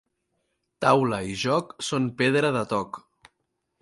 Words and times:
Taula 0.85 1.19
i 1.33 1.37
joc 1.43 1.75
són 1.91 2.09
pedra 2.23 2.51
de 2.57 2.65
toc. 2.73 3.03